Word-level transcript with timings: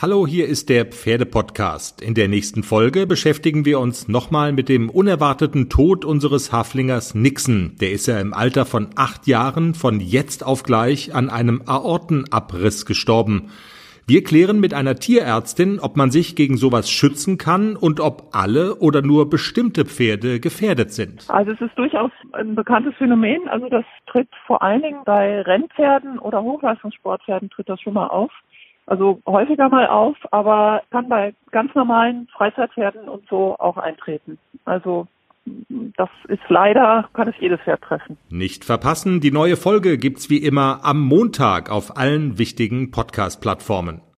Hallo, 0.00 0.28
hier 0.28 0.46
ist 0.46 0.68
der 0.68 0.84
Pferdepodcast. 0.84 2.02
In 2.02 2.14
der 2.14 2.28
nächsten 2.28 2.62
Folge 2.62 3.04
beschäftigen 3.04 3.64
wir 3.64 3.80
uns 3.80 4.06
nochmal 4.06 4.52
mit 4.52 4.68
dem 4.68 4.90
unerwarteten 4.90 5.68
Tod 5.70 6.04
unseres 6.04 6.52
Haflingers 6.52 7.16
Nixon. 7.16 7.74
Der 7.80 7.90
ist 7.90 8.06
ja 8.06 8.20
im 8.20 8.32
Alter 8.32 8.64
von 8.64 8.90
acht 8.94 9.26
Jahren 9.26 9.74
von 9.74 9.98
jetzt 9.98 10.46
auf 10.46 10.62
gleich 10.62 11.16
an 11.16 11.30
einem 11.30 11.62
Aortenabriss 11.66 12.86
gestorben. 12.86 13.50
Wir 14.06 14.22
klären 14.22 14.60
mit 14.60 14.72
einer 14.72 14.94
Tierärztin, 14.94 15.80
ob 15.80 15.96
man 15.96 16.12
sich 16.12 16.36
gegen 16.36 16.58
sowas 16.58 16.88
schützen 16.88 17.36
kann 17.36 17.74
und 17.74 17.98
ob 17.98 18.36
alle 18.36 18.76
oder 18.76 19.02
nur 19.02 19.28
bestimmte 19.28 19.84
Pferde 19.84 20.38
gefährdet 20.38 20.92
sind. 20.92 21.28
Also 21.28 21.50
es 21.50 21.60
ist 21.60 21.76
durchaus 21.76 22.12
ein 22.34 22.54
bekanntes 22.54 22.94
Phänomen. 22.98 23.48
Also 23.48 23.68
das 23.68 23.84
tritt 24.06 24.28
vor 24.46 24.62
allen 24.62 24.82
Dingen 24.82 25.00
bei 25.04 25.42
Rennpferden 25.42 26.20
oder 26.20 26.40
Hochleistungssportpferden 26.40 27.50
tritt 27.50 27.68
das 27.68 27.80
schon 27.80 27.94
mal 27.94 28.06
auf 28.06 28.30
also 28.88 29.20
häufiger 29.26 29.68
mal 29.68 29.86
auf, 29.86 30.16
aber 30.30 30.82
kann 30.90 31.08
bei 31.08 31.34
ganz 31.50 31.74
normalen 31.74 32.28
Freizeitpferden 32.36 33.08
und 33.08 33.28
so 33.28 33.56
auch 33.58 33.76
eintreten. 33.76 34.38
Also 34.64 35.06
das 35.96 36.08
ist 36.28 36.42
leider, 36.48 37.08
kann 37.14 37.28
es 37.28 37.34
jedes 37.40 37.60
Pferd 37.60 37.82
treffen. 37.82 38.18
Nicht 38.30 38.64
verpassen, 38.64 39.20
die 39.20 39.30
neue 39.30 39.56
Folge 39.56 39.98
gibt's 39.98 40.30
wie 40.30 40.38
immer 40.38 40.80
am 40.82 41.00
Montag 41.00 41.70
auf 41.70 41.96
allen 41.96 42.38
wichtigen 42.38 42.90
Podcast-Plattformen. 42.90 44.02